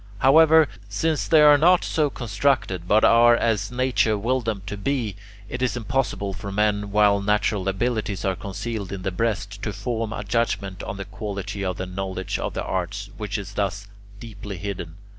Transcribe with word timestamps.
However, 0.17 0.67
since 0.89 1.27
they 1.27 1.41
are 1.43 1.59
not 1.59 1.83
so 1.83 2.09
constructed, 2.09 2.87
but 2.87 3.03
are 3.03 3.35
as 3.35 3.71
nature 3.71 4.17
willed 4.17 4.45
them 4.45 4.63
to 4.65 4.75
be, 4.75 5.15
it 5.47 5.61
is 5.61 5.77
impossible 5.77 6.33
for 6.33 6.51
men, 6.51 6.89
while 6.89 7.21
natural 7.21 7.69
abilities 7.69 8.25
are 8.25 8.35
concealed 8.35 8.91
in 8.91 9.03
the 9.03 9.11
breast, 9.11 9.61
to 9.61 9.71
form 9.71 10.11
a 10.11 10.23
judgement 10.23 10.81
on 10.81 10.97
the 10.97 11.05
quality 11.05 11.63
of 11.63 11.77
the 11.77 11.85
knowledge 11.85 12.39
of 12.39 12.55
the 12.55 12.63
arts 12.63 13.11
which 13.17 13.37
is 13.37 13.53
thus 13.53 13.89
deeply 14.19 14.57
hidden. 14.57 14.95